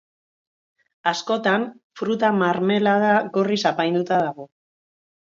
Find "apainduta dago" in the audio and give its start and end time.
3.73-4.49